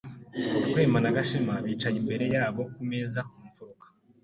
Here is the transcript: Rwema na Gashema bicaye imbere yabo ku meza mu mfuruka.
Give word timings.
Rwema 0.67 0.99
na 1.03 1.15
Gashema 1.15 1.53
bicaye 1.65 1.97
imbere 2.01 2.25
yabo 2.35 2.61
ku 2.73 2.81
meza 2.89 3.19
mu 3.29 3.39
mfuruka. 3.49 3.85